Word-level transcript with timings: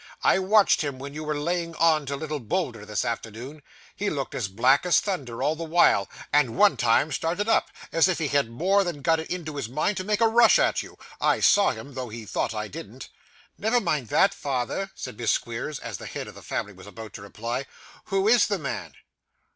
I 0.23 0.39
watched 0.39 0.81
him 0.81 0.97
when 0.97 1.13
you 1.13 1.23
were 1.23 1.37
laying 1.39 1.75
on 1.75 2.07
to 2.07 2.15
little 2.15 2.39
Bolder 2.39 2.87
this 2.87 3.05
afternoon. 3.05 3.61
He 3.95 4.09
looked 4.09 4.33
as 4.33 4.47
black 4.47 4.83
as 4.83 4.99
thunder, 4.99 5.43
all 5.43 5.55
the 5.55 5.63
while, 5.63 6.09
and, 6.33 6.57
one 6.57 6.75
time, 6.75 7.11
started 7.11 7.47
up 7.47 7.69
as 7.91 8.07
if 8.07 8.17
he 8.17 8.27
had 8.29 8.49
more 8.49 8.83
than 8.83 9.03
got 9.03 9.19
it 9.19 9.29
in 9.29 9.45
his 9.45 9.69
mind 9.69 9.97
to 9.97 10.03
make 10.03 10.19
a 10.19 10.27
rush 10.27 10.57
at 10.57 10.81
you. 10.81 10.97
I 11.19 11.39
saw 11.39 11.69
him, 11.69 11.93
though 11.93 12.09
he 12.09 12.25
thought 12.25 12.55
I 12.55 12.67
didn't.' 12.67 13.09
'Never 13.59 13.79
mind 13.79 14.07
that, 14.07 14.33
father,' 14.33 14.89
said 14.95 15.19
Miss 15.19 15.29
Squeers, 15.29 15.77
as 15.77 15.97
the 15.99 16.07
head 16.07 16.27
of 16.27 16.33
the 16.33 16.41
family 16.41 16.73
was 16.73 16.87
about 16.87 17.13
to 17.13 17.21
reply. 17.21 17.67
'Who 18.05 18.27
is 18.27 18.47
the 18.47 18.57
man? 18.57 18.95